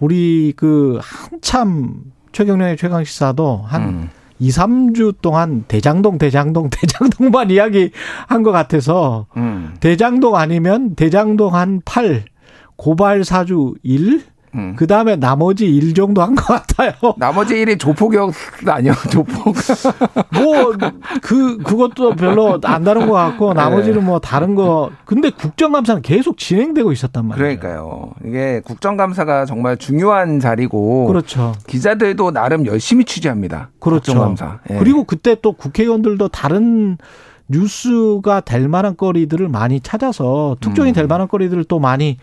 우리 0.00 0.52
그 0.56 0.98
한참 1.02 2.02
최경련의 2.32 2.76
최강 2.76 3.04
시사도 3.04 3.62
한 3.66 3.82
음. 3.82 4.10
2, 4.40 4.50
3주 4.50 5.16
동안 5.20 5.64
대장동, 5.66 6.18
대장동, 6.18 6.70
대장동만 6.72 7.50
이야기 7.50 7.90
한 8.28 8.42
것 8.44 8.52
같아서 8.52 9.26
음. 9.36 9.74
대장동 9.80 10.36
아니면 10.36 10.94
대장동 10.94 11.54
한 11.54 11.82
8, 11.84 12.24
고발 12.76 13.24
사주 13.24 13.74
1, 13.82 14.22
음. 14.54 14.74
그 14.76 14.86
다음에 14.86 15.16
나머지 15.16 15.66
1 15.66 15.94
정도 15.94 16.22
한 16.22 16.34
것 16.34 16.44
같아요. 16.46 16.92
나머지 17.18 17.58
일이 17.58 17.76
조폭이었 17.76 18.32
아니요 18.66 18.92
조폭. 19.10 19.54
뭐, 20.34 20.72
그, 21.22 21.58
그것도 21.58 22.14
별로 22.16 22.58
안 22.64 22.84
다른 22.84 23.06
것 23.06 23.12
같고, 23.14 23.52
나머지는 23.54 24.04
뭐 24.04 24.18
다른 24.18 24.54
거. 24.54 24.90
근데 25.04 25.30
국정감사는 25.30 26.02
계속 26.02 26.38
진행되고 26.38 26.92
있었단 26.92 27.26
말이에요. 27.26 27.58
그러니까요. 27.58 28.12
이게 28.24 28.60
국정감사가 28.64 29.44
정말 29.46 29.76
중요한 29.76 30.40
자리고 30.40 31.06
그렇죠. 31.06 31.54
기자들도 31.66 32.30
나름 32.32 32.66
열심히 32.66 33.04
취재합니다. 33.04 33.70
그렇죠. 33.80 34.12
국정감사. 34.12 34.60
예. 34.70 34.78
그리고 34.78 35.04
그때 35.04 35.36
또 35.40 35.52
국회의원들도 35.52 36.28
다른 36.28 36.98
뉴스가 37.48 38.40
될 38.40 38.68
만한 38.68 38.96
거리들을 38.96 39.48
많이 39.48 39.80
찾아서 39.80 40.56
특종이 40.60 40.90
음. 40.90 40.94
될 40.94 41.06
만한 41.06 41.28
거리들을 41.28 41.64
또 41.64 41.78
많이 41.78 42.18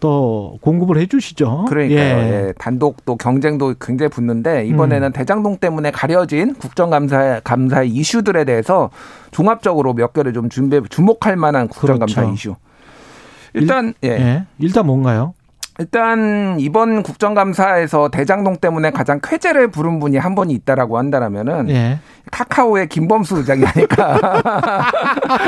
또 0.00 0.58
공급을 0.60 0.98
해 0.98 1.06
주시죠. 1.06 1.64
그러니까요. 1.68 2.00
예. 2.00 2.48
예. 2.48 2.52
단독 2.58 3.04
또 3.04 3.16
경쟁도 3.16 3.74
굉장히 3.80 4.10
붙는데 4.10 4.66
이번에는 4.66 5.08
음. 5.08 5.12
대장동 5.12 5.56
때문에 5.58 5.90
가려진 5.90 6.54
국정감사 6.54 7.40
감사의 7.42 7.90
이슈들에 7.90 8.44
대해서 8.44 8.90
종합적으로 9.30 9.94
몇 9.94 10.12
개를 10.12 10.32
좀 10.32 10.48
준비해 10.48 10.82
주목할 10.88 11.36
만한 11.36 11.68
국정감사 11.68 12.20
그렇죠. 12.20 12.34
이슈. 12.34 12.56
일단 13.54 13.94
예. 14.04 14.08
예. 14.08 14.46
일단 14.58 14.86
뭔가요? 14.86 15.32
일단 15.78 16.56
이번 16.58 17.02
국정감사에서 17.02 18.08
대장동 18.08 18.56
때문에 18.56 18.90
가장 18.90 19.20
쾌재를 19.22 19.68
부른 19.68 19.98
분이 19.98 20.16
한 20.16 20.34
분이 20.34 20.52
있다라고 20.54 20.96
한다라면은 20.96 21.68
예. 21.68 21.98
카카오의 22.30 22.88
김범수 22.88 23.36
의장이 23.38 23.64
아닐까. 23.64 24.50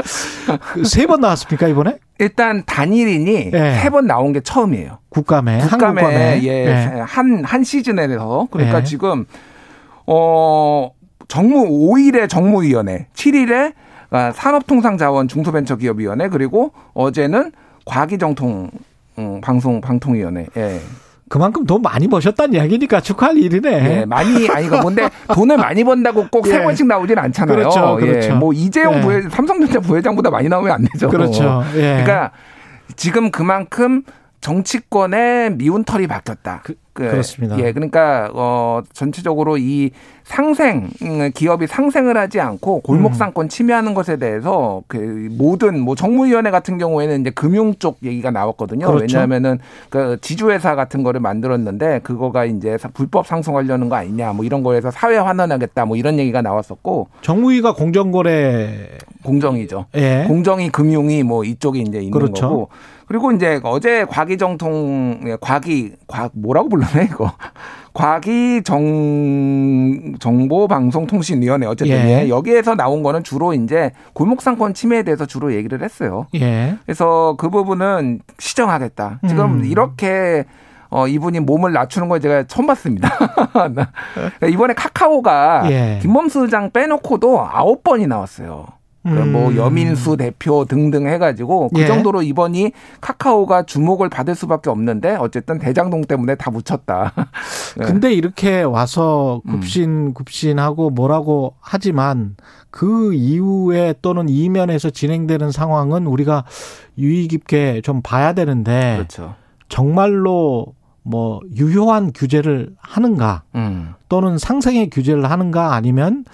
그세번 0.74 1.20
나왔습니까, 1.20 1.66
이번에? 1.68 1.98
일단 2.18 2.62
단일인이 2.66 3.50
예. 3.54 3.78
세번 3.82 4.06
나온 4.06 4.32
게 4.32 4.40
처음이에요. 4.40 4.98
국감에. 5.08 5.60
국감에. 5.60 6.40
예, 6.42 7.00
한, 7.06 7.42
한 7.44 7.64
시즌에서 7.64 8.48
그러니까 8.50 8.80
예. 8.80 8.84
지금 8.84 9.24
어 10.06 10.90
정무 11.28 11.68
5일에 11.68 12.28
정무위원회, 12.28 13.06
7일에 13.14 13.72
아, 14.10 14.32
산업통상자원 14.32 15.28
중소벤처기업위원회 15.28 16.28
그리고 16.28 16.72
어제는 16.94 17.52
과기정통 17.84 18.70
음, 19.18 19.40
방송 19.40 19.80
방통위원회. 19.80 20.46
예. 20.56 20.80
그만큼 21.28 21.66
돈 21.66 21.82
많이 21.82 22.08
버셨다는 22.08 22.54
이야기니까 22.54 23.00
축하할 23.00 23.36
일이네. 23.36 23.70
예, 23.70 24.04
많이 24.06 24.48
아니 24.48 24.66
그 24.66 24.76
뭔데 24.76 25.10
돈을 25.34 25.58
많이 25.58 25.84
번다고 25.84 26.26
꼭세 26.30 26.56
예. 26.56 26.62
번씩 26.62 26.86
나오진 26.86 27.18
않잖아요. 27.18 27.56
그렇죠, 27.56 27.96
그렇죠. 27.96 28.30
예, 28.30 28.32
뭐 28.32 28.52
이재용 28.52 28.94
예. 28.94 29.00
부회 29.02 29.22
삼성전자 29.28 29.80
부회장보다 29.80 30.30
많이 30.30 30.48
나오면 30.48 30.72
안 30.72 30.84
되죠. 30.90 31.08
그렇죠. 31.10 31.62
예. 31.74 31.80
그러니까 31.80 32.30
지금 32.96 33.30
그만큼 33.30 34.02
정치권의 34.40 35.56
미운 35.56 35.84
털이 35.84 36.06
바뀌었다. 36.06 36.60
그, 36.64 36.74
그렇습니다. 37.06 37.58
예, 37.58 37.72
그러니까 37.72 38.30
어 38.34 38.82
전체적으로 38.92 39.58
이 39.58 39.90
상생 40.24 40.90
음, 41.02 41.30
기업이 41.32 41.66
상생을 41.66 42.16
하지 42.16 42.38
않고 42.38 42.80
골목 42.80 43.12
음. 43.12 43.14
상권 43.14 43.48
침해하는 43.48 43.94
것에 43.94 44.18
대해서 44.18 44.82
그 44.86 45.28
모든 45.32 45.80
뭐 45.80 45.94
정무위원회 45.94 46.50
같은 46.50 46.76
경우에는 46.76 47.22
이제 47.22 47.30
금융 47.30 47.74
쪽 47.76 47.98
얘기가 48.04 48.30
나왔거든요. 48.30 48.86
그렇죠. 48.86 49.16
왜냐하면은 49.16 49.58
그 49.88 50.18
지주회사 50.20 50.74
같은 50.74 51.02
거를 51.02 51.20
만들었는데 51.20 52.00
그거가 52.00 52.44
이제 52.44 52.76
불법 52.92 53.26
상승하려는 53.26 53.88
거 53.88 53.96
아니냐 53.96 54.34
뭐 54.34 54.44
이런 54.44 54.62
거에서 54.62 54.90
사회 54.90 55.16
환원하겠다 55.16 55.86
뭐 55.86 55.96
이런 55.96 56.18
얘기가 56.18 56.42
나왔었고 56.42 57.08
정무위가 57.22 57.74
공정거래 57.74 58.98
공정이죠. 59.22 59.86
예. 59.96 60.24
공정이 60.28 60.70
금융이 60.70 61.22
뭐 61.22 61.44
이쪽이 61.44 61.80
이제 61.80 61.98
있는 61.98 62.10
그렇죠. 62.10 62.48
거고 62.48 62.68
그리고 63.08 63.32
이제 63.32 63.58
어제 63.64 64.04
과기정통 64.04 65.20
예, 65.26 65.36
과기 65.40 65.92
과 66.06 66.28
뭐라고 66.34 66.68
불러 66.68 66.86
내 66.94 67.04
이거 67.04 67.32
과기 67.94 68.62
정 68.62 70.14
정보방송통신위원회 70.20 71.66
어쨌든 71.66 71.96
예. 71.96 72.24
예. 72.24 72.28
여기에서 72.28 72.74
나온 72.74 73.02
거는 73.02 73.24
주로 73.24 73.54
이제 73.54 73.90
골목상권 74.12 74.74
침해에 74.74 75.02
대해서 75.02 75.26
주로 75.26 75.52
얘기를 75.54 75.82
했어요. 75.82 76.26
예. 76.36 76.76
그래서 76.84 77.34
그 77.38 77.50
부분은 77.50 78.20
시정하겠다. 78.38 79.20
지금 79.26 79.60
음. 79.60 79.64
이렇게 79.64 80.44
어, 80.90 81.06
이분이 81.06 81.40
몸을 81.40 81.72
낮추는 81.72 82.08
걸 82.08 82.20
제가 82.20 82.44
처음 82.44 82.66
봤습니다. 82.66 83.10
이번에 84.48 84.74
카카오가 84.74 85.70
예. 85.70 85.98
김범수 86.00 86.44
의장 86.44 86.70
빼놓고도 86.70 87.40
아홉 87.40 87.82
번이 87.82 88.06
나왔어요. 88.06 88.66
그뭐 89.14 89.48
음. 89.50 89.56
여민수 89.56 90.16
대표 90.16 90.64
등등 90.64 91.06
해가지고 91.08 91.70
그 91.74 91.82
예. 91.82 91.86
정도로 91.86 92.22
이번이 92.22 92.72
카카오가 93.00 93.64
주목을 93.64 94.08
받을 94.08 94.34
수밖에 94.34 94.70
없는데 94.70 95.16
어쨌든 95.16 95.58
대장동 95.58 96.02
때문에 96.02 96.34
다 96.34 96.50
묻혔다. 96.50 97.12
네. 97.76 97.84
근데 97.86 98.12
이렇게 98.12 98.62
와서 98.62 99.40
음. 99.46 99.52
급신 99.52 100.14
급신하고 100.14 100.90
뭐라고 100.90 101.54
하지만 101.60 102.36
그 102.70 103.14
이후에 103.14 103.94
또는 104.02 104.28
이면에서 104.28 104.90
진행되는 104.90 105.50
상황은 105.50 106.06
우리가 106.06 106.44
유의 106.98 107.28
깊게 107.28 107.80
좀 107.82 108.02
봐야 108.02 108.32
되는데 108.32 108.94
그렇죠. 108.96 109.34
정말로 109.68 110.74
뭐 111.02 111.40
유효한 111.56 112.12
규제를 112.12 112.74
하는가 112.78 113.42
음. 113.54 113.94
또는 114.08 114.36
상생의 114.36 114.90
규제를 114.90 115.30
하는가 115.30 115.74
아니면 115.74 116.24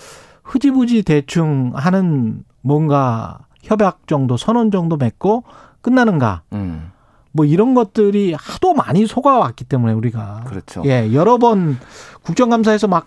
흐지부지 0.42 1.02
대충 1.02 1.72
하는 1.74 2.44
뭔가 2.64 3.38
협약 3.62 4.06
정도 4.06 4.36
선언 4.36 4.70
정도 4.70 4.96
맺고 4.96 5.44
끝나는가 5.82 6.42
음. 6.54 6.90
뭐 7.30 7.44
이런 7.44 7.74
것들이 7.74 8.34
하도 8.38 8.72
많이 8.72 9.06
속아왔기 9.06 9.64
때문에 9.64 9.92
우리가 9.92 10.44
그렇죠. 10.46 10.82
예 10.86 11.12
여러 11.12 11.36
번 11.36 11.78
국정감사에서 12.22 12.88
막 12.88 13.06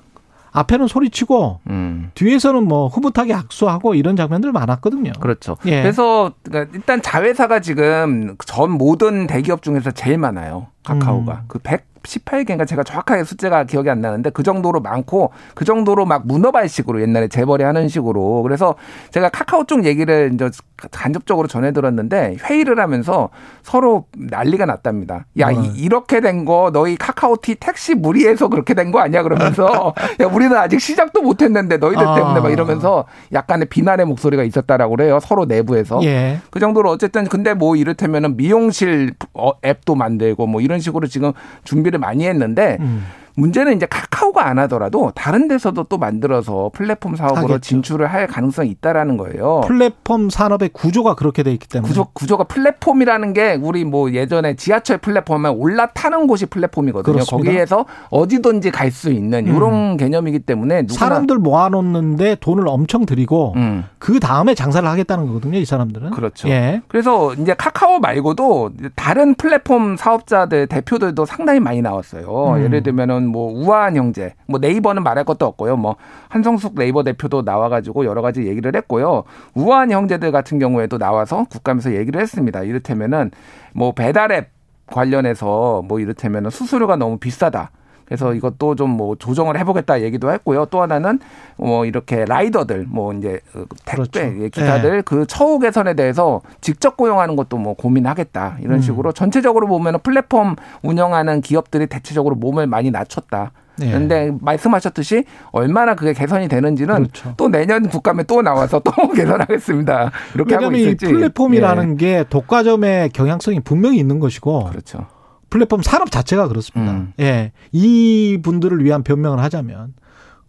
앞에는 0.52 0.88
소리치고 0.88 1.60
음. 1.70 2.12
뒤에서는 2.14 2.64
뭐 2.64 2.88
흐뭇하게 2.88 3.34
악수하고 3.34 3.96
이런 3.96 4.16
장면들 4.16 4.52
많았거든요. 4.52 5.14
그렇죠. 5.20 5.58
예. 5.66 5.82
그래서 5.82 6.32
그러니까 6.44 6.72
일단 6.76 7.02
자회사가 7.02 7.60
지금 7.60 8.36
전 8.46 8.72
모든 8.72 9.28
대기업 9.28 9.64
중에서 9.64 9.92
제일 9.92 10.18
많아요. 10.18 10.68
카카오가. 10.84 11.34
음. 11.34 11.46
그 11.48 11.60
118개인가 12.04 12.68
제가 12.68 12.84
정확하게 12.84 13.24
숫자가 13.24 13.64
기억이 13.66 13.90
안 13.90 14.02
나는데 14.02 14.30
그 14.30 14.44
정도로 14.44 14.80
많고 14.80 15.32
그 15.56 15.66
정도로 15.66 16.06
막 16.06 16.26
문어발식으로 16.28 17.02
옛날에 17.02 17.28
재벌이 17.28 17.64
하는 17.64 17.88
식으로 17.88 18.44
그래서 18.44 18.76
제가 19.12 19.30
카카오 19.30 19.66
쪽 19.66 19.86
얘기를 19.86 20.32
이제 20.34 20.50
간접적으로 20.92 21.48
전해 21.48 21.72
들었는데 21.72 22.38
회의를 22.44 22.80
하면서 22.80 23.30
서로 23.64 24.06
난리가 24.16 24.66
났답니다. 24.66 25.26
야, 25.40 25.50
음. 25.50 25.64
이- 25.66 25.80
이렇게 25.80 26.22
된 26.22 26.46
거 26.46 26.70
너희 26.72 26.96
카카오티 26.98 27.56
택시 27.56 27.96
무리해서 27.96 28.48
그렇게 28.48 28.74
된 28.74 28.92
거 28.92 29.00
아니야 29.00 29.24
그러면서 29.24 29.94
야, 30.22 30.26
우리는 30.28 30.56
아직 30.56 30.80
시작도 30.80 31.22
못 31.22 31.42
했는데 31.42 31.78
너희들 31.78 32.08
아. 32.08 32.16
때문에 32.16 32.40
막 32.42 32.52
이러면서 32.52 33.06
약간의 33.34 33.68
비난의 33.70 34.06
목소리가 34.06 34.44
있었다라고 34.44 34.96
그래요. 34.96 35.20
서로 35.20 35.46
내부에서. 35.46 36.00
예. 36.04 36.40
그 36.52 36.60
정도로 36.60 36.92
어쨌든 36.92 37.26
근데 37.26 37.54
뭐 37.54 37.76
이를테면은 37.76 38.38
미용실 38.38 39.14
어, 39.34 39.52
앱도 39.66 39.96
만들고 39.96 40.46
뭐 40.48 40.62
이런 40.62 40.80
식으로 40.80 41.08
지금 41.08 41.32
준비를 41.64 42.00
많이 42.00 42.28
했는데 42.28 42.78
음. 42.80 43.04
문제는 43.38 43.76
이제 43.76 43.86
카카오가 43.86 44.48
안 44.48 44.58
하더라도 44.60 45.12
다른 45.16 45.48
데서도 45.48 45.84
또 45.84 45.98
만들어서 46.00 46.72
플랫폼 46.74 47.16
사업으로 47.16 47.38
하겠죠. 47.38 47.60
진출을 47.60 48.08
할 48.08 48.26
가능성이 48.26 48.72
있다라는 48.72 49.16
거예요. 49.18 49.62
플랫폼 49.68 50.30
산업의 50.32 50.70
구조가 50.74 51.14
그렇게 51.16 51.44
돼 51.44 51.54
있기 51.54 51.68
때문에 51.70 51.88
구조 51.88 52.06
구조가 52.14 52.46
플랫폼이라는 52.46 53.34
게 53.34 53.60
우리 53.62 53.86
뭐 53.86 54.12
예전에 54.12 54.56
지하철 54.56 54.98
플랫폼에 54.98 55.50
올라타는 55.50 56.26
곳이 56.26 56.48
플랫폼이거든요. 56.48 57.14
그렇습니다. 57.14 57.52
거기에서 57.52 57.86
어디든지 58.10 58.72
갈 58.72 58.88
수 58.98 59.12
있는 59.12 59.46
이런 59.46 59.98
개념이기 59.98 60.40
때문에 60.40 60.88
사람들 60.90 61.38
모아놓는데 61.38 62.38
돈을 62.40 62.68
엄청 62.68 63.06
들이고 63.06 63.54
음. 63.58 63.84
그 64.00 64.20
다음에 64.20 64.56
장사를 64.56 64.88
하겠다는 64.90 65.28
거거든요. 65.28 65.60
이 65.60 65.66
사람들은. 65.66 66.10
그렇죠. 66.12 66.48
예. 66.50 66.82
그래서 66.88 67.34
이제 67.36 67.54
카카오 67.54 68.00
말고도 68.00 68.72
다른 68.96 69.36
플랫폼 69.36 69.98
사업자들 69.98 70.66
대표들도 70.68 71.26
상당히 71.26 71.60
많이 71.60 71.82
나왔어요. 71.84 72.54
음. 72.56 72.64
예를 72.64 72.82
들면은 72.82 73.27
뭐 73.28 73.52
우아한 73.52 73.96
형제, 73.96 74.34
뭐 74.48 74.60
네이버는 74.60 75.04
말할 75.04 75.24
것도 75.24 75.46
없고요. 75.46 75.78
뭐 75.78 75.96
한성숙 76.30 76.76
네이버 76.76 77.04
대표도 77.04 77.44
나와가지고 77.44 78.06
여러 78.06 78.22
가지 78.22 78.46
얘기를 78.46 78.76
했고요. 78.76 79.24
우아한 79.56 79.92
형제들 79.92 80.32
같은 80.32 80.60
경우에도 80.60 80.98
나와서 80.98 81.46
국감에서 81.50 81.94
얘기를 81.96 82.22
했습니다. 82.22 82.64
이를테면은 82.64 83.32
뭐 83.74 83.92
배달앱 83.92 84.50
관련해서 84.88 85.84
뭐 85.88 86.00
이를테면은 86.00 86.50
수수료가 86.50 86.96
너무 86.96 87.18
비싸다. 87.18 87.72
그래서 88.08 88.34
이것도 88.34 88.76
좀 88.76 88.98
뭐 88.98 89.16
조정을 89.16 89.60
해보겠다 89.60 90.02
얘기도 90.02 90.32
했고요. 90.32 90.66
또 90.66 90.82
하나는 90.82 91.20
뭐 91.56 91.86
이렇게 91.86 92.26
라이더들 92.26 92.88
뭐 92.90 93.14
이제 93.14 93.40
택배 93.86 94.34
그렇죠. 94.34 94.50
기사들 94.50 94.92
네. 94.98 95.02
그 95.02 95.26
처우 95.28 95.60
개선에 95.60 95.94
대해서 95.94 96.42
직접 96.62 96.98
고용하는 96.98 97.36
것도 97.36 97.58
뭐 97.58 97.76
고민하겠다 97.76 98.58
이런 98.62 98.78
음. 98.78 98.82
식으로 98.82 99.12
전체적으로 99.12 99.68
보면은 99.68 100.00
플랫폼 100.02 100.56
운영하는 100.82 101.42
기업들이 101.42 101.88
대체적으로 101.88 102.36
몸을 102.36 102.66
많이 102.68 102.90
낮췄다. 102.92 103.52
네. 103.80 103.90
그런데 103.90 104.32
말씀하셨듯이 104.42 105.26
얼마나 105.52 105.94
그게 105.94 106.14
개선이 106.14 106.48
되는지는 106.48 106.96
그렇죠. 106.96 107.34
또 107.38 107.48
내년 107.50 107.88
국감에 107.88 108.24
또 108.24 108.42
나와서 108.42 108.80
또 108.80 108.92
개선하겠습니다. 109.14 110.12
이렇게 110.34 110.56
하고 110.56 110.72
있을지. 110.72 111.06
플랫폼이라는 111.06 111.92
예. 111.92 111.96
게 111.96 112.24
독과점의 112.28 113.10
경향성이 113.10 113.60
분명히 113.60 114.00
있는 114.00 114.20
것이고 114.20 114.66
그렇죠. 114.72 115.06
플랫폼 115.50 115.82
산업 115.82 116.12
자체가 116.12 116.48
그렇습니다. 116.48 116.92
음. 116.94 117.14
예. 117.20 117.52
이 117.72 118.40
분들을 118.42 118.84
위한 118.84 119.04
변명을 119.04 119.40
하자면 119.40 119.94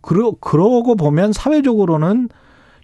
그러 0.01 0.33
그러고 0.41 0.97
보면 0.97 1.33
사회적으로는 1.33 2.29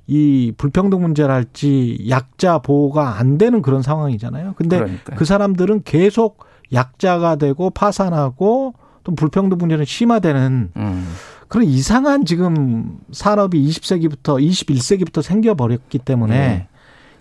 이 0.07 0.53
불평등 0.57 1.01
문제랄지 1.01 2.07
약자 2.09 2.59
보호가 2.59 3.19
안 3.19 3.39
되는 3.39 3.63
그런 3.63 3.83
상황이잖아요. 3.83 4.55
근데 4.57 4.79
그러니까요. 4.79 5.17
그 5.17 5.25
사람들은 5.25 5.83
계속 5.85 6.45
약자가 6.73 7.37
되고 7.37 7.71
파산하고 7.71 8.75
또 9.03 9.15
불평등 9.15 9.59
문제는 9.59 9.85
심화되는 9.85 10.71
음. 10.77 11.15
그런 11.49 11.67
이상한 11.67 12.25
지금 12.25 12.99
산업이 13.13 13.63
20세기부터 13.69 14.43
21세기부터 14.43 15.23
생겨버렸기 15.23 15.99
때문에 15.99 16.37
네. 16.37 16.69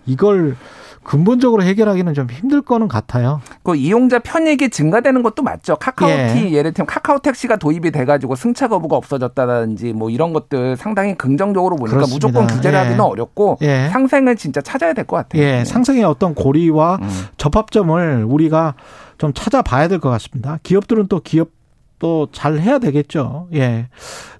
이걸 0.06 0.56
근본적으로 1.04 1.62
해결하기는 1.62 2.14
좀 2.14 2.28
힘들 2.30 2.62
거는 2.62 2.88
같아요. 2.88 3.40
그 3.62 3.76
이용자 3.76 4.20
편익이 4.20 4.70
증가되는 4.70 5.22
것도 5.22 5.42
맞죠. 5.42 5.76
카카오티 5.76 6.46
예. 6.46 6.50
예. 6.52 6.62
를 6.62 6.72
들면 6.72 6.86
카카오 6.86 7.18
택시가 7.18 7.56
도입이 7.56 7.90
돼가지고 7.90 8.34
승차 8.36 8.68
거부가 8.68 8.96
없어졌다든지 8.96 9.92
뭐 9.92 10.10
이런 10.10 10.32
것들 10.32 10.76
상당히 10.76 11.14
긍정적으로 11.14 11.76
보니까 11.76 11.96
그렇습니다. 11.96 12.26
무조건 12.28 12.46
규제를 12.48 12.78
예. 12.78 12.82
하기는 12.82 13.00
어렵고 13.00 13.58
예. 13.62 13.88
상생을 13.92 14.36
진짜 14.36 14.60
찾아야 14.60 14.92
될 14.92 15.04
것 15.04 15.16
같아요. 15.16 15.42
예, 15.42 15.52
네. 15.58 15.64
상승의 15.64 16.02
어떤 16.04 16.34
고리와 16.34 16.98
음. 17.02 17.08
접합점을 17.36 18.24
우리가 18.26 18.74
좀 19.18 19.32
찾아봐야 19.34 19.88
될 19.88 20.00
것 20.00 20.08
같습니다. 20.10 20.58
기업들은 20.62 21.08
또 21.08 21.20
기업 21.20 21.50
또 21.98 22.26
잘 22.32 22.58
해야 22.58 22.78
되겠죠. 22.78 23.48
예. 23.54 23.88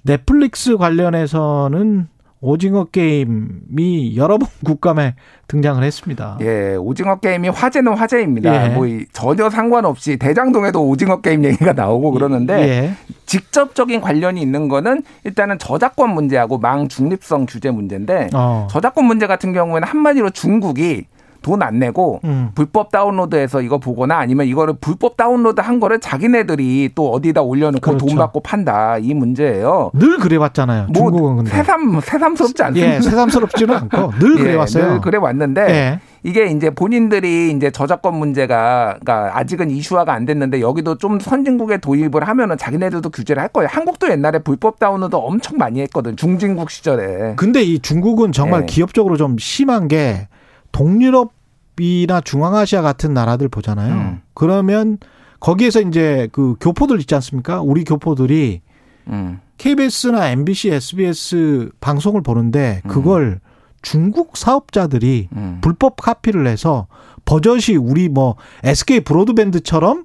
넷플릭스 0.05 0.77
관련해서는 0.77 2.09
오징어 2.45 2.85
게임이 2.85 4.17
여러 4.17 4.37
번 4.37 4.49
국감에 4.65 5.15
등장을 5.49 5.83
했습니다. 5.83 6.37
예, 6.43 6.77
오징어 6.77 7.19
게임이 7.19 7.49
화제는 7.49 7.95
화제입니다. 7.95 8.71
예. 8.71 8.75
뭐이 8.75 9.07
전혀 9.13 9.49
상관없이 9.49 10.19
대장동에도 10.19 10.87
오징어 10.87 11.23
게임 11.23 11.45
얘기가 11.45 11.73
나오고 11.73 12.11
그러는데 12.11 12.55
예. 12.55 12.95
직접적인 13.25 14.03
관련이 14.03 14.43
있는 14.43 14.69
거는 14.69 15.03
일단은 15.25 15.59
저작권 15.59 16.11
문제하고 16.15 16.59
망 16.59 16.89
중립성 16.89 17.47
규제 17.47 17.71
문제인데 17.71 18.29
어. 18.35 18.69
저작권 18.71 19.07
문제 19.07 19.27
같은 19.27 19.55
경우에는 19.55 19.89
한마디로 19.89 20.31
중국이 20.31 21.07
돈 21.45 21.63
안 21.63 21.79
내고 21.79 22.21
음. 22.25 22.51
불법 22.55 22.91
다운로드해서 22.91 23.61
이거 23.63 23.79
보거나 23.79 24.19
아니면 24.19 24.47
이거를 24.47 24.75
불법 24.81 25.17
다운로드 25.17 25.61
한 25.61 25.79
거를 25.79 26.01
자기네들이 26.01 26.91
또 26.95 27.11
어디다 27.13 27.43
올려놓고 27.43 27.81
그렇죠. 27.81 28.07
돈 28.07 28.17
받고 28.17 28.41
판다 28.41 28.99
이 28.99 29.15
문제예요. 29.15 29.91
늘 29.95 30.19
그래왔잖아요. 30.19 30.89
중국은 30.93 31.21
뭐 31.21 31.35
근데. 31.37 31.51
새삼 31.51 32.01
새삼스럽지 32.01 32.63
않습니다. 32.65 32.97
예, 32.97 33.01
새삼스럽지는 33.01 33.75
않고 33.77 34.13
늘 34.19 34.37
예, 34.41 34.43
그래왔어요. 34.43 34.85
늘 34.95 35.01
그래 35.01 35.19
왔는데 35.19 35.61
예. 35.71 36.01
이게 36.25 36.47
이제 36.47 36.71
본인들이 36.71 37.51
이제 37.53 37.71
저작권 37.71 38.17
문제가 38.17 38.97
그러니까 39.01 39.39
아직은 39.39 39.71
이슈화가 39.71 40.13
안 40.13 40.25
됐는데 40.25 40.61
여기도 40.61 40.97
좀 40.97 41.21
선진국에 41.21 41.79
도입을 41.79 42.27
하면은 42.27 42.57
자기네들도 42.57 43.11
규제를 43.11 43.43
할 43.43 43.49
거예요. 43.51 43.69
한국도 43.71 44.11
옛날에 44.11 44.39
불법 44.39 44.79
다운로드 44.79 45.15
엄청 45.17 45.59
많이 45.59 45.81
했거든. 45.83 46.17
중진국 46.17 46.71
시절에. 46.71 47.35
근데 47.37 47.63
이 47.63 47.79
중국은 47.79 48.33
정말 48.33 48.63
예. 48.63 48.67
기업적으로 48.67 49.17
좀 49.19 49.37
심한 49.39 49.87
게 49.89 50.29
동유럽이나 50.75 52.21
중앙아시아 52.21 52.83
같은 52.83 53.15
나라들 53.15 53.49
보잖아요. 53.49 53.95
음. 53.95 54.21
그러면 54.35 54.99
거기에서 55.39 55.81
이제 55.81 56.29
그 56.33 56.57
교포들 56.61 56.99
있지 57.01 57.15
않습니까? 57.15 57.61
우리 57.63 57.85
교포들이 57.85 58.61
음. 59.07 59.41
KBS나 59.59 60.31
MBC, 60.31 60.71
SBS 60.71 61.71
방송을 61.81 62.23
보는데 62.23 62.83
그걸 62.89 63.41
중국 63.83 64.37
사업자들이 64.37 65.29
음. 65.37 65.59
불법 65.61 65.97
카피를 65.97 66.47
해서 66.47 66.89
버젓이 67.25 67.77
우리 67.77 68.09
뭐 68.09 68.37
SK 68.65 69.01
브로드밴드처럼 69.01 70.05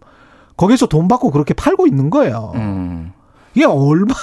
거기서 0.55 0.85
돈 0.87 1.07
받고 1.07 1.31
그렇게 1.31 1.53
팔고 1.53 1.87
있는 1.87 2.09
거예요. 2.09 2.51
음. 2.55 3.13
이게 3.55 3.65
얼마 3.65 4.13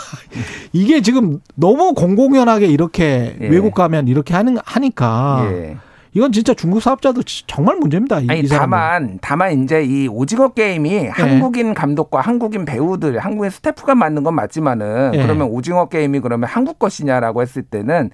이게 0.72 1.02
지금 1.02 1.40
너무 1.56 1.94
공공연하게 1.94 2.66
이렇게 2.66 3.36
예. 3.40 3.48
외국 3.48 3.74
가면 3.74 4.06
이렇게 4.06 4.34
하는 4.34 4.58
하니까 4.64 5.48
예. 5.50 5.76
이건 6.16 6.32
진짜 6.32 6.54
중국 6.54 6.80
사업자도 6.80 7.22
지- 7.24 7.46
정말 7.46 7.76
문제입니다. 7.76 8.20
이, 8.20 8.26
아니 8.30 8.40
이. 8.40 8.48
다만 8.48 9.18
다만 9.20 9.62
이제 9.62 9.84
이 9.84 10.08
오징어 10.08 10.48
게임이 10.48 11.08
한국인 11.08 11.74
감독과 11.74 12.22
한국인 12.22 12.64
배우들, 12.64 13.18
한국인 13.18 13.50
스태프가 13.50 13.94
만든 13.94 14.22
건 14.24 14.34
맞지만은 14.34 15.10
예. 15.14 15.22
그러면 15.22 15.48
오징어 15.48 15.90
게임이 15.90 16.20
그러면 16.20 16.48
한국 16.48 16.78
것이냐라고 16.78 17.42
했을 17.42 17.60
때는 17.60 18.08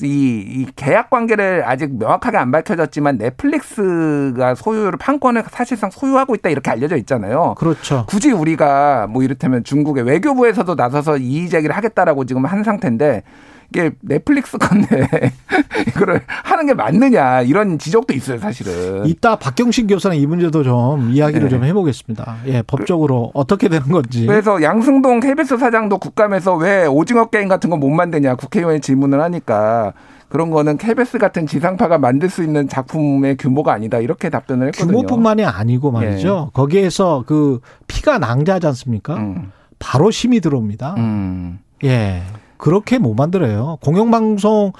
이, 0.00 0.06
이 0.06 0.66
계약 0.76 1.10
관계를 1.10 1.64
아직 1.66 1.94
명확하게 1.98 2.38
안 2.38 2.50
밝혀졌지만 2.50 3.18
넷플릭스가 3.18 4.54
소유를 4.54 4.92
판권을 4.98 5.44
사실상 5.50 5.90
소유하고 5.90 6.34
있다 6.34 6.48
이렇게 6.48 6.70
알려져 6.70 6.96
있잖아요. 6.96 7.54
그렇죠. 7.58 8.06
굳이 8.08 8.30
우리가 8.32 9.08
뭐 9.10 9.22
이를테면 9.22 9.62
중국의 9.62 10.04
외교부에서도 10.04 10.74
나서서 10.74 11.18
이의 11.18 11.50
제기를 11.50 11.76
하겠다라고 11.76 12.24
지금 12.24 12.46
한 12.46 12.64
상태인데 12.64 13.22
이게 13.72 13.90
넷플릭스 14.02 14.58
건데 14.58 15.08
이거를 15.88 16.20
하는 16.26 16.66
게 16.66 16.74
맞느냐 16.74 17.40
이런 17.40 17.78
지적도 17.78 18.12
있어요 18.12 18.38
사실은. 18.38 19.06
이따 19.06 19.36
박경신 19.36 19.86
교수는 19.86 20.16
이 20.18 20.26
문제도 20.26 20.62
좀 20.62 21.10
이야기를 21.10 21.44
네. 21.44 21.48
좀 21.48 21.64
해보겠습니다. 21.64 22.36
예, 22.48 22.60
법적으로 22.62 23.30
어떻게 23.32 23.68
되는 23.68 23.88
건지. 23.88 24.26
그래서 24.26 24.62
양승동 24.62 25.20
KBS 25.20 25.56
사장도 25.56 25.98
국감에서 25.98 26.54
왜 26.56 26.86
오징어 26.86 27.26
게임 27.26 27.48
같은 27.48 27.70
거 27.70 27.72
못 27.82 27.88
만드냐 27.88 28.36
국회의원이 28.36 28.80
질문을 28.80 29.20
하니까 29.22 29.92
그런 30.28 30.50
거는 30.50 30.76
KBS 30.76 31.18
같은 31.18 31.46
지상파가 31.46 31.98
만들 31.98 32.28
수 32.28 32.44
있는 32.44 32.68
작품의 32.68 33.38
규모가 33.38 33.72
아니다 33.72 33.98
이렇게 33.98 34.28
답변을 34.30 34.68
했거든요. 34.68 34.98
규모뿐만이 34.98 35.44
아니고 35.44 35.90
말이죠. 35.90 36.50
거기에서 36.52 37.24
그 37.26 37.60
피가 37.88 38.18
낭자하지 38.18 38.66
않습니까? 38.68 39.16
음, 39.16 39.50
바로 39.78 40.10
심이 40.12 40.40
들어옵니다. 40.40 40.94
음, 40.98 41.58
예. 41.82 42.22
그렇게 42.62 42.98
못 42.98 43.14
만들어요. 43.14 43.78
공영방송 43.82 44.72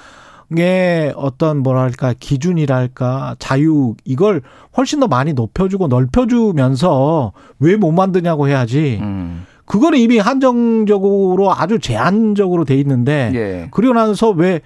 의 0.54 1.12
어떤 1.16 1.62
뭐랄까 1.62 2.14
기준이랄까 2.20 3.36
자유 3.38 3.94
이걸 4.04 4.42
훨씬 4.76 5.00
더 5.00 5.08
많이 5.08 5.32
높여주고 5.32 5.88
넓혀주면서 5.88 7.32
왜 7.58 7.76
못 7.76 7.90
만드냐고 7.90 8.48
해야지. 8.48 8.98
음. 9.00 9.46
그거는 9.64 9.98
이미 9.98 10.18
한정적으로 10.18 11.52
아주 11.54 11.78
제한적으로 11.78 12.64
돼 12.66 12.76
있는데 12.76 13.32
예. 13.34 13.68
그리고 13.70 13.94
나서 13.94 14.30
왜 14.30 14.60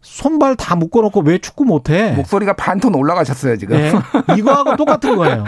손발 0.00 0.54
다 0.54 0.76
묶어놓고 0.76 1.20
왜 1.22 1.38
축구 1.38 1.64
못해? 1.64 2.12
목소리가 2.12 2.52
반톤 2.54 2.94
올라가셨어요 2.94 3.56
지금. 3.56 3.76
예. 3.76 3.92
이거하고 4.38 4.76
똑같은 4.76 5.16
거예요. 5.16 5.44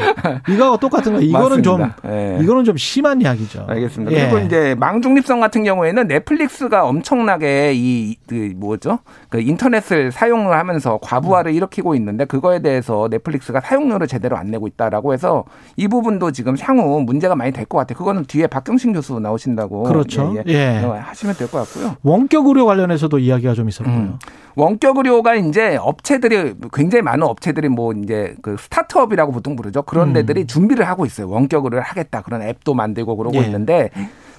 이거하고 0.49 0.77
똑같은 0.79 1.13
거. 1.15 1.21
이거는 1.21 1.63
좀 1.63 1.81
맞습니다. 1.81 2.13
예. 2.13 2.39
이거는 2.43 2.65
좀 2.65 2.77
심한 2.77 3.21
이야기죠. 3.21 3.65
알겠습니다. 3.69 4.13
예. 4.13 4.29
그리고 4.29 4.45
이제 4.45 4.75
망중립성 4.79 5.39
같은 5.41 5.63
경우에는 5.63 6.09
넷플릭스가 6.09 6.85
엄청나게 6.85 7.73
이, 7.75 8.17
그 8.27 8.53
뭐죠? 8.57 8.99
그 9.29 9.41
인터넷을 9.41 10.11
사용을 10.11 10.57
하면서 10.59 10.99
과부하를 11.01 11.55
일으키고 11.55 11.95
있는데 11.95 12.25
그거에 12.25 12.61
대해서 12.61 13.07
넷플릭스가 13.11 13.61
사용료를 13.61 14.09
제대로 14.09 14.37
안 14.37 14.49
내고 14.49 14.67
있다라고 14.67 15.13
해서 15.15 15.45
이 15.77 15.87
부분도 15.89 16.33
지금 16.33 16.57
향후 16.61 17.01
문제가 17.01 17.37
많이 17.37 17.53
될 17.53 17.67
것 17.71 17.79
같아요. 17.79 17.97
그거는 17.97 18.25
뒤에 18.25 18.49
박경신 18.49 18.93
교수 18.95 19.21
나오신다고. 19.21 19.85
그렇죠. 19.85 20.35
예, 20.37 20.43
예. 20.53 20.81
예. 20.81 20.85
어, 20.85 20.95
하시면 21.01 21.37
될 21.37 21.49
것 21.49 21.59
같고요. 21.59 21.97
원격 22.03 22.47
의료 22.49 22.67
관련해서도 22.67 23.19
이야기가 23.21 23.55
좀 23.55 23.69
있었고요. 23.69 23.95
음. 23.95 24.19
원격 24.57 24.97
의료가 24.99 25.35
이제 25.37 25.77
업체들이 25.77 26.55
굉장히 26.73 27.03
많은 27.03 27.25
업체들이 27.25 27.69
뭐 27.69 27.93
이제 27.93 28.35
그 28.43 28.57
스타트업이라고 28.59 29.33
보통 29.33 29.57
부르죠. 29.57 29.83
그런 29.83 30.09
음. 30.09 30.13
데들이 30.13 30.47
준비를 30.47 30.87
하고 30.89 31.07
있어요. 31.07 31.29
원격 31.29 31.65
의료를 31.65 31.83
하겠다. 31.83 32.23
그런 32.23 32.43
앱도 32.43 32.75
만들고 32.75 33.17
그러고 33.17 33.37
예. 33.39 33.43
있는데 33.43 33.91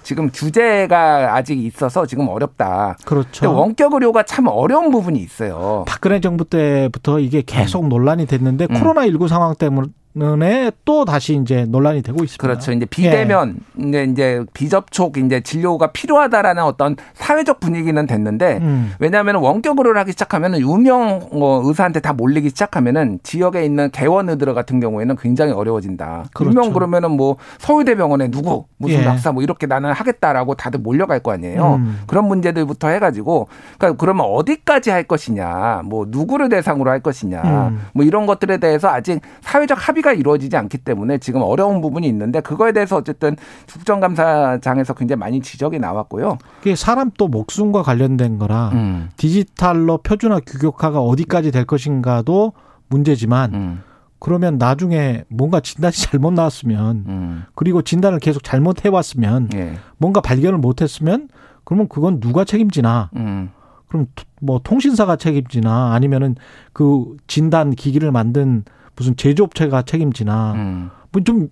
지금 0.03 0.29
규제가 0.33 1.35
아직 1.35 1.57
있어서 1.63 2.05
지금 2.05 2.27
어렵다. 2.27 2.97
그렇죠. 3.05 3.41
근데 3.41 3.53
원격 3.53 3.93
의료가 3.93 4.23
참 4.23 4.47
어려운 4.47 4.91
부분이 4.91 5.19
있어요. 5.19 5.85
박근혜 5.87 6.19
정부 6.19 6.45
때부터 6.45 7.19
이게 7.19 7.43
계속 7.45 7.87
논란이 7.87 8.25
됐는데 8.25 8.67
음. 8.69 8.79
코로나 8.79 9.05
19 9.05 9.27
상황 9.27 9.55
때문, 9.55 9.93
때문에 10.13 10.71
또 10.85 11.05
다시 11.05 11.35
이제 11.35 11.65
논란이 11.67 12.01
되고 12.01 12.23
있습니다. 12.23 12.41
그렇죠. 12.41 12.71
이제 12.71 12.85
비대면 12.85 13.57
예. 13.93 14.03
이제 14.03 14.43
비접촉 14.53 15.17
이제 15.17 15.41
진료가 15.41 15.91
필요하다라는 15.91 16.63
어떤 16.63 16.95
사회적 17.13 17.59
분위기는 17.59 18.05
됐는데 18.05 18.57
음. 18.61 18.93
왜냐하면 18.99 19.35
원격으로 19.35 19.97
하기 19.99 20.11
시작하면 20.11 20.59
유명 20.59 21.29
뭐 21.31 21.61
의사한테 21.65 21.99
다 21.99 22.13
몰리기 22.13 22.49
시작하면은 22.49 23.19
지역에 23.23 23.63
있는 23.63 23.89
개원 23.91 24.29
의들 24.29 24.53
같은 24.53 24.79
경우에는 24.79 25.15
굉장히 25.17 25.53
어려워진다. 25.53 26.25
그렇죠. 26.33 26.53
분명 26.53 26.73
그러면은 26.73 27.11
뭐 27.11 27.37
서울대병원에 27.59 28.29
누구 28.31 28.65
무슨 28.77 28.99
예. 28.99 29.03
박사 29.05 29.31
뭐 29.31 29.43
이렇게 29.43 29.67
나는 29.67 29.91
하겠다라고 29.91 30.55
다들 30.55 30.79
몰려갈 30.79 31.19
거 31.19 31.31
아니에요. 31.31 31.75
음. 31.75 31.99
그런 32.07 32.25
문제들부터 32.25 32.89
해가지고 32.89 33.47
그러니까 33.77 33.97
그러면 33.99 34.25
어디까지 34.27 34.89
할 34.89 35.03
것이냐, 35.03 35.83
뭐 35.85 36.05
누구를 36.07 36.49
대상으로 36.49 36.89
할 36.89 36.99
것이냐, 36.99 37.41
음. 37.69 37.81
뭐 37.93 38.05
이런 38.05 38.25
것들에 38.25 38.57
대해서 38.57 38.89
아직 38.89 39.21
사회적 39.41 39.87
합의 39.87 40.00
합의가 40.01 40.13
이루어지지 40.13 40.57
않기 40.57 40.79
때문에 40.79 41.19
지금 41.19 41.41
어려운 41.41 41.79
부분이 41.79 42.07
있는데 42.07 42.41
그거에 42.41 42.73
대해서 42.73 42.97
어쨌든 42.97 43.35
국정감사장에서 43.71 44.93
굉장히 44.95 45.19
많이 45.19 45.41
지적이 45.41 45.79
나왔고요. 45.79 46.37
이게 46.61 46.75
사람 46.75 47.11
또 47.17 47.27
목숨과 47.27 47.83
관련된 47.83 48.37
거라 48.37 48.71
음. 48.73 49.09
디지털로 49.15 49.99
표준화 49.99 50.41
규격화가 50.45 50.99
어디까지 50.99 51.51
될 51.51 51.65
것인가도 51.65 52.53
문제지만 52.89 53.53
음. 53.53 53.81
그러면 54.19 54.57
나중에 54.57 55.23
뭔가 55.29 55.61
진단이 55.61 55.93
잘못 55.95 56.33
나왔으면 56.33 57.05
음. 57.07 57.43
그리고 57.55 57.81
진단을 57.81 58.19
계속 58.19 58.43
잘못 58.43 58.85
해 58.85 58.89
왔으면 58.89 59.49
예. 59.55 59.73
뭔가 59.97 60.19
발견을 60.21 60.57
못했으면 60.57 61.29
그러면 61.63 61.87
그건 61.87 62.19
누가 62.19 62.43
책임지나? 62.43 63.11
음. 63.15 63.51
그럼 63.87 64.07
뭐 64.39 64.59
통신사가 64.63 65.17
책임지나 65.17 65.93
아니면은 65.93 66.35
그 66.71 67.17
진단 67.27 67.71
기기를 67.71 68.11
만든 68.11 68.63
무슨 68.95 69.15
제조업체가 69.15 69.83
책임지나 69.83 70.53
음. 70.53 70.89
뭐좀 71.11 71.49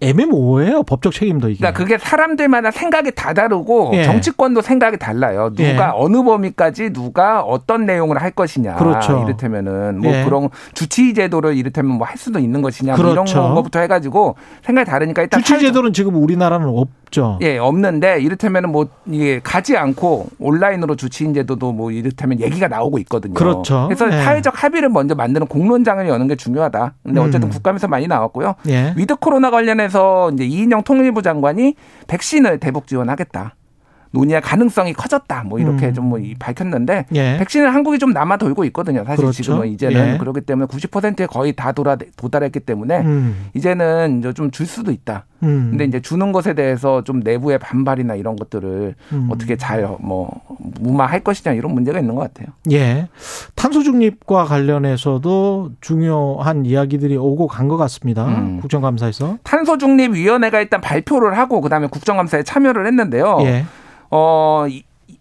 애매모호해요 0.00 0.82
법적 0.82 1.12
책임도 1.14 1.48
이게. 1.48 1.58
그러니까 1.58 1.78
그게 1.78 1.96
사람들마다 1.96 2.70
생각이 2.70 3.12
다 3.12 3.32
다르고 3.32 3.92
예. 3.94 4.04
정치권도 4.04 4.60
생각이 4.60 4.98
달라요. 4.98 5.50
누가 5.54 5.68
예. 5.68 5.90
어느 5.94 6.22
범위까지 6.22 6.92
누가 6.92 7.40
어떤 7.40 7.86
내용을 7.86 8.20
할 8.20 8.30
것이냐. 8.32 8.74
그렇죠. 8.74 9.22
이를테면은 9.24 10.00
뭐 10.00 10.12
예. 10.12 10.24
그런 10.24 10.48
주치 10.74 11.14
제도를 11.14 11.56
이를테면 11.56 11.96
뭐 11.96 12.10
할 12.10 12.18
수도 12.18 12.40
있는 12.40 12.60
것이냐 12.60 12.96
뭐 12.96 13.04
그렇죠. 13.04 13.32
이런 13.32 13.54
거부터 13.54 13.78
해가지고 13.78 14.34
생각이 14.64 14.90
다르니까 14.90 15.22
일단 15.22 15.40
주치의 15.42 15.60
제도는 15.60 15.92
지금 15.92 16.16
우리나라는 16.16 16.68
없죠. 16.68 17.38
예, 17.40 17.56
없는데 17.56 18.20
이를테면은 18.20 18.70
뭐 18.72 18.88
이게 19.06 19.40
가지 19.42 19.76
않고 19.76 20.26
온라인으로 20.40 20.96
주치의 20.96 21.32
제도도 21.34 21.72
뭐 21.72 21.92
이를테면 21.92 22.40
얘기가 22.40 22.66
나오고 22.66 22.98
있거든요. 23.00 23.34
그렇죠. 23.34 23.86
그래서 23.86 24.12
예. 24.12 24.22
사회적 24.22 24.62
합의를 24.62 24.88
먼저 24.88 25.14
만드는 25.14 25.46
공론장을 25.46 26.06
여는 26.08 26.26
게 26.26 26.34
중요하다. 26.34 26.94
근데 27.04 27.20
어쨌든 27.20 27.44
음. 27.44 27.50
국감에서 27.50 27.86
많이 27.86 28.08
나왔고요. 28.08 28.56
예. 28.68 28.92
위드 28.96 29.14
코로나 29.16 29.50
관련해서 29.60 30.30
이제 30.32 30.44
이인영 30.44 30.82
통일부 30.82 31.22
장관이 31.22 31.74
백신을 32.06 32.58
대북 32.60 32.86
지원하겠다. 32.86 33.54
논의할 34.12 34.42
가능성이 34.42 34.92
커졌다. 34.92 35.44
뭐 35.44 35.58
이렇게 35.58 35.88
음. 35.88 35.94
좀뭐 35.94 36.18
밝혔는데 36.38 37.06
예. 37.14 37.36
백신은 37.38 37.70
한국이 37.70 37.98
좀 37.98 38.12
남아 38.12 38.36
돌고 38.38 38.64
있거든요. 38.66 39.04
사실 39.04 39.22
그렇죠. 39.24 39.42
지금은 39.42 39.68
이제는 39.68 40.14
예. 40.14 40.18
그렇기 40.18 40.40
때문에 40.42 40.66
90%에 40.66 41.26
거의 41.26 41.52
다 41.54 41.72
돌아 41.72 41.96
도달했기 42.16 42.60
때문에 42.60 43.00
음. 43.00 43.46
이제는 43.54 44.18
이제 44.18 44.32
좀줄 44.32 44.66
수도 44.66 44.90
있다. 44.90 45.26
음. 45.42 45.68
근데 45.70 45.84
이제 45.84 46.00
주는 46.00 46.32
것에 46.32 46.54
대해서 46.54 47.02
좀 47.04 47.20
내부의 47.20 47.58
반발이나 47.58 48.14
이런 48.14 48.36
것들을 48.36 48.94
음. 49.12 49.28
어떻게 49.30 49.56
잘 49.56 49.80
뭐 50.00 50.30
무마할 50.80 51.20
것이냐 51.20 51.54
이런 51.54 51.72
문제가 51.72 51.98
있는 52.00 52.14
것 52.14 52.20
같아요. 52.22 52.48
예. 52.70 53.08
탄소 53.54 53.82
중립과 53.82 54.44
관련해서도 54.44 55.70
중요한 55.80 56.66
이야기들이 56.66 57.16
오고 57.16 57.46
간 57.46 57.70
것 57.70 57.76
같습니다. 57.76 58.26
음. 58.26 58.58
국정감사에서 58.60 59.38
탄소 59.44 59.78
중립 59.78 60.12
위원회가 60.14 60.60
일단 60.60 60.80
발표를 60.80 61.38
하고 61.38 61.60
그다음에 61.60 61.86
국정감사에 61.86 62.42
참여를 62.42 62.84
했는데요. 62.88 63.38
예. 63.42 63.64
어, 64.10 64.66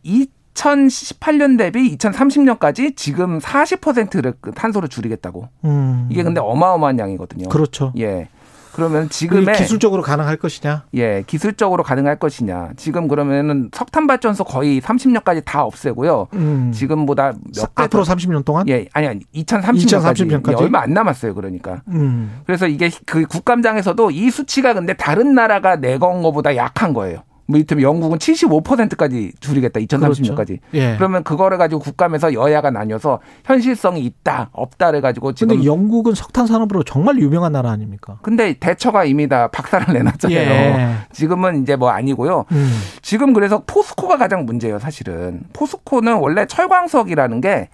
2018년 0.06 1.58
대비 1.58 1.96
2030년까지 1.98 2.96
지금 2.96 3.40
40%를 3.40 4.34
그 4.42 4.52
탄소를 4.52 4.90
줄이겠다고. 4.90 5.50
음. 5.66 6.08
이게 6.12 6.24
근데 6.24 6.42
어마어마한 6.42 7.00
양이거든요. 7.00 7.50
그렇죠. 7.50 7.94
예. 7.98 8.28
그러면 8.72 9.10
지금의 9.10 9.56
기술적으로 9.58 10.02
가능할 10.02 10.38
것이냐? 10.38 10.86
예, 10.94 11.24
기술적으로 11.28 11.84
가능할 11.84 12.18
것이냐. 12.18 12.72
지금 12.78 13.08
그러면은 13.08 13.70
석탄 13.74 14.08
발전소 14.08 14.46
거의 14.46 14.80
30년까지 14.80 15.44
다 15.44 15.64
없애고요. 15.64 16.28
음. 16.34 16.72
지금보다 16.74 17.34
몇 17.56 17.72
앞으로 17.76 18.06
30년 18.06 18.46
동안? 18.46 18.68
예, 18.70 18.88
아니 18.94 19.08
아니 19.08 19.20
2030년까지, 19.36 20.44
2030년까지? 20.44 20.52
예, 20.52 20.64
얼마 20.64 20.82
안 20.82 20.94
남았어요. 20.94 21.34
그러니까. 21.36 21.82
음. 21.90 22.42
그래서 22.46 22.68
이게 22.68 22.90
그 23.06 23.26
국감장에서도 23.26 24.12
이 24.12 24.30
수치가 24.30 24.74
근데 24.74 24.94
다른 24.94 25.36
나라가 25.36 25.76
내건 25.76 26.22
거보다 26.22 26.56
약한 26.56 26.94
거예요. 26.94 27.24
뭐 27.50 27.58
이를테면 27.58 27.82
영국은 27.82 28.20
75%까지 28.20 29.32
줄이겠다 29.40 29.80
2030년까지. 29.80 30.36
그렇죠. 30.36 30.54
예. 30.76 30.94
그러면 30.98 31.24
그거를 31.24 31.58
가지고 31.58 31.82
국감에서 31.82 32.34
여야가 32.34 32.70
나뉘어서 32.70 33.20
현실성이 33.44 34.02
있다 34.02 34.50
없다를 34.52 35.02
가지고 35.02 35.34
지금. 35.34 35.56
근데 35.56 35.66
영국은 35.66 36.14
석탄 36.14 36.46
산업으로 36.46 36.84
정말 36.84 37.18
유명한 37.18 37.52
나라 37.52 37.72
아닙니까? 37.72 38.20
근데 38.22 38.54
대처가 38.54 39.04
이미 39.06 39.28
다 39.28 39.48
박살을 39.48 39.94
내놨잖아요. 39.94 40.38
예. 40.38 40.96
지금은 41.12 41.64
이제 41.64 41.76
뭐 41.76 41.90
아니고요. 41.90 42.46
음. 42.52 42.82
지금 43.02 43.34
그래서 43.34 43.64
포스코가 43.66 44.18
가장 44.18 44.46
문제예요 44.46 44.78
사실은. 44.78 45.42
포스코는 45.54 46.18
원래 46.18 46.46
철광석이라는 46.46 47.42
게 47.42 47.70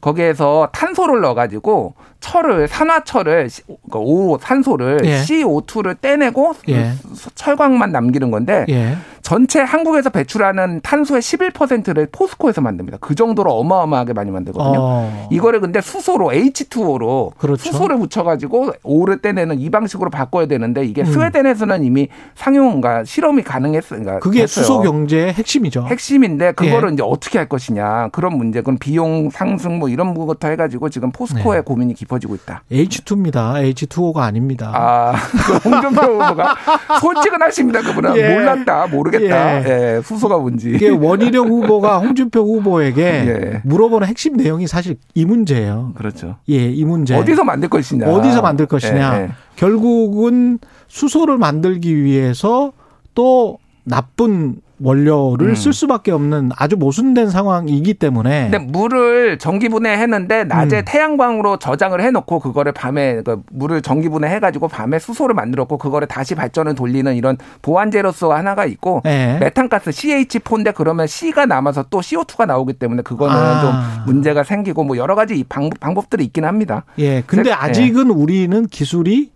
거기에서 0.00 0.68
탄소를 0.72 1.20
넣어가지고 1.20 1.94
철을 2.20 2.68
산화철을 2.68 3.48
그러니까 3.66 3.98
오 3.98 4.38
산소를 4.38 5.00
예. 5.04 5.22
CO2를 5.22 6.00
떼내고 6.00 6.54
예. 6.68 6.92
철광만 7.34 7.92
남기는 7.92 8.30
건데 8.30 8.64
예. 8.68 8.96
전체 9.28 9.60
한국에서 9.60 10.08
배출하는 10.08 10.80
탄소의 10.82 11.20
11%를 11.20 12.08
포스코에서 12.10 12.62
만듭니다. 12.62 12.96
그 12.98 13.14
정도로 13.14 13.52
어마어마하게 13.58 14.14
많이 14.14 14.30
만들거든요. 14.30 14.78
어. 14.78 15.28
이거를 15.30 15.60
근데 15.60 15.82
수소로 15.82 16.30
H2O로 16.30 17.36
그렇죠. 17.36 17.62
수소를 17.62 17.98
붙여가지고 17.98 18.72
오를 18.84 19.20
떼내는 19.20 19.60
이 19.60 19.68
방식으로 19.68 20.08
바꿔야 20.08 20.46
되는데 20.46 20.82
이게 20.82 21.02
음. 21.02 21.04
스웨덴에서는 21.04 21.84
이미 21.84 22.08
상용과 22.36 23.04
실험이 23.04 23.42
가능했어요. 23.42 24.00
그러니까 24.00 24.20
그게 24.20 24.40
됐어요. 24.40 24.64
수소 24.64 24.80
경제의 24.80 25.34
핵심이죠. 25.34 25.84
핵심인데 25.88 26.52
그거를 26.52 26.88
예. 26.88 26.94
이제 26.94 27.02
어떻게 27.04 27.36
할 27.36 27.50
것이냐 27.50 28.08
그런 28.12 28.38
문제, 28.38 28.62
그럼 28.62 28.78
비용 28.78 29.28
상승 29.28 29.78
뭐 29.78 29.90
이런 29.90 30.14
부분부터 30.14 30.48
해가지고 30.48 30.88
지금 30.88 31.12
포스코의 31.12 31.58
네. 31.58 31.64
고민이 31.64 31.92
깊어지고 31.92 32.34
있다. 32.34 32.62
H2입니다. 32.72 33.62
H2O가 33.74 34.20
아닙니다. 34.20 34.72
아, 34.74 35.12
그 35.46 35.68
홍준표 35.68 36.00
후보가 36.00 36.56
솔직은 37.02 37.42
하십니다. 37.42 37.82
그분은 37.82 38.16
예. 38.16 38.32
몰랐다, 38.32 38.86
모르겠다. 38.86 39.17
모르겠다. 39.18 39.68
예. 39.68 39.96
예. 39.96 40.02
수소가 40.02 40.38
뭔지. 40.38 40.70
이게 40.70 40.88
원희룡 40.88 41.48
후보가 41.48 41.98
홍준표 42.04 42.40
후보에게 42.40 43.02
예. 43.02 43.60
물어보는 43.64 44.06
핵심 44.06 44.36
내용이 44.36 44.66
사실 44.66 44.96
이 45.14 45.24
문제예요. 45.24 45.92
그렇죠. 45.96 46.36
예, 46.48 46.70
이 46.70 46.84
문제. 46.84 47.14
어디서 47.16 47.44
만들 47.44 47.68
것이냐. 47.68 48.06
어디서 48.06 48.42
만들 48.42 48.66
것이냐. 48.66 49.18
예, 49.18 49.22
예. 49.22 49.28
결국은 49.56 50.58
수소를 50.88 51.38
만들기 51.38 52.02
위해서 52.02 52.72
또 53.14 53.58
나쁜 53.88 54.60
원료를 54.80 55.48
음. 55.48 55.54
쓸 55.54 55.72
수밖에 55.72 56.12
없는 56.12 56.50
아주 56.56 56.76
모순된 56.76 57.30
상황이기 57.30 57.94
때문에. 57.94 58.50
근데 58.50 58.58
물을 58.58 59.38
전기분해했는데 59.38 60.44
낮에 60.44 60.78
음. 60.78 60.82
태양광으로 60.86 61.58
저장을 61.58 62.00
해놓고 62.00 62.38
그거를 62.38 62.72
밤에 62.72 63.22
그 63.22 63.42
물을 63.50 63.82
전기분해 63.82 64.28
해가지고 64.36 64.68
밤에 64.68 64.98
수소를 64.98 65.34
만들었고 65.34 65.78
그거를 65.78 66.06
다시 66.06 66.34
발전을 66.34 66.74
돌리는 66.74 67.14
이런 67.16 67.36
보완제로서 67.62 68.32
하나가 68.32 68.64
있고 68.66 69.02
네. 69.04 69.38
메탄가스 69.40 69.90
CH4인데 69.90 70.72
그러면 70.74 71.06
C가 71.06 71.46
남아서 71.46 71.84
또 71.90 72.00
CO2가 72.00 72.46
나오기 72.46 72.74
때문에 72.74 73.02
그거는 73.02 73.34
아. 73.34 73.60
좀 73.60 74.14
문제가 74.14 74.44
생기고 74.44 74.84
뭐 74.84 74.96
여러 74.96 75.14
가지 75.14 75.44
방법, 75.48 75.80
방법들이 75.80 76.24
있긴 76.24 76.44
합니다. 76.44 76.84
예. 76.98 77.22
근데 77.22 77.52
아직은 77.52 78.08
예. 78.08 78.12
우리는 78.12 78.66
기술이 78.66 79.30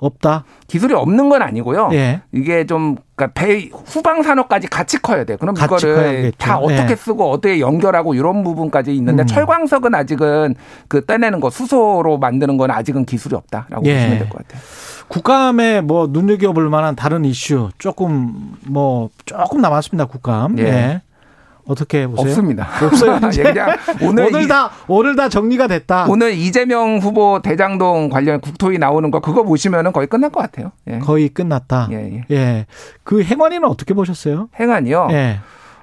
없다. 0.00 0.44
기술이 0.66 0.94
없는 0.94 1.28
건 1.28 1.42
아니고요. 1.42 1.90
예. 1.92 2.22
이게 2.32 2.66
좀 2.66 2.96
그러니까 3.14 3.38
배 3.40 3.68
후방 3.86 4.22
산업까지 4.22 4.68
같이 4.68 5.00
커야 5.00 5.24
돼. 5.24 5.36
그럼 5.36 5.54
이거를 5.56 5.94
커야겠죠. 5.94 6.36
다 6.38 6.58
어떻게 6.58 6.92
예. 6.92 6.96
쓰고 6.96 7.30
어떻게 7.30 7.60
연결하고 7.60 8.14
이런 8.14 8.42
부분까지 8.42 8.94
있는데 8.96 9.24
음. 9.24 9.26
철광석은 9.26 9.94
아직은 9.94 10.54
그 10.88 11.04
떼내는 11.04 11.40
거 11.40 11.50
수소로 11.50 12.18
만드는 12.18 12.56
건 12.56 12.70
아직은 12.70 13.04
기술이 13.04 13.34
없다라고 13.36 13.84
예. 13.84 13.94
보시면 13.94 14.18
될 14.18 14.28
것 14.28 14.38
같아요. 14.38 14.60
국감에 15.08 15.80
뭐 15.80 16.06
눈여겨볼 16.08 16.68
만한 16.70 16.94
다른 16.94 17.24
이슈 17.24 17.68
조금 17.78 18.52
뭐 18.66 19.10
조금 19.26 19.60
남았습니다. 19.60 20.06
국감. 20.06 20.58
예. 20.60 21.02
예. 21.66 21.72
어떻게 21.72 22.06
보세요? 22.06 22.26
없습니다. 22.28 22.68
없어요. 22.84 23.20
그냥 23.30 23.76
오늘, 24.02 24.26
오늘 24.26 24.48
다 24.48 24.70
오늘 24.88 25.16
다 25.16 25.28
정리가 25.28 25.66
됐다. 25.68 26.06
오늘 26.08 26.32
이재명 26.32 26.98
후보 26.98 27.40
대장동 27.42 28.08
관련 28.08 28.40
국토위 28.40 28.78
나오는 28.78 29.10
거 29.10 29.20
그거 29.20 29.42
보시면은 29.42 29.92
거의 29.92 30.06
끝날 30.06 30.30
것 30.30 30.40
같아요. 30.40 30.72
예. 30.88 30.98
거의 30.98 31.28
끝났다. 31.28 31.88
예, 31.92 31.96
예. 31.96 32.24
예. 32.30 32.66
그 33.04 33.22
행안위는 33.22 33.68
어떻게 33.68 33.94
보셨어요? 33.94 34.48
행안이요. 34.58 35.08
예. 35.12 35.40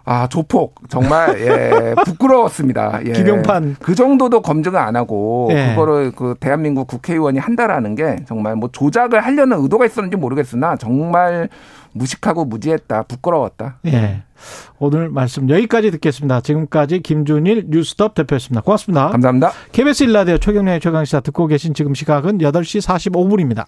아 0.10 0.26
조폭 0.28 0.76
정말 0.88 1.38
예 1.42 1.94
부끄러웠습니다. 2.06 3.02
예. 3.06 3.12
김용판 3.12 3.76
그 3.82 3.94
정도도 3.94 4.42
검증을 4.42 4.80
안 4.80 4.96
하고 4.96 5.50
예. 5.52 5.72
그거를 5.72 6.12
그 6.16 6.34
대한민국 6.40 6.88
국회의원이 6.88 7.40
한다라는 7.40 7.96
게 7.96 8.16
정말 8.26 8.56
뭐 8.56 8.70
조작을 8.72 9.20
하려는 9.20 9.62
의도가 9.62 9.86
있었는지 9.86 10.16
모르겠으나 10.16 10.78
정말 10.78 11.50
무식하고 11.98 12.46
무지했다 12.46 13.04
부끄러웠다. 13.04 13.80
예. 13.88 14.24
오늘 14.80 15.10
말씀 15.10 15.50
여기까지 15.50 15.92
듣겠습니다. 15.92 16.42
지금까지 16.42 17.02
김준일 17.02 17.66
뉴스톱 17.70 18.14
대표였습니다. 18.16 18.62
고맙습니다. 18.62 19.10
감사합니다. 19.10 19.52
KBS 19.72 20.04
일라디오 20.04 20.38
최경련의 20.38 20.80
최강시사 20.80 21.22
듣고 21.22 21.48
계신 21.48 21.74
지금 21.74 21.94
시각은 21.94 22.38
8시 22.40 22.86
45분입니다. 22.86 23.66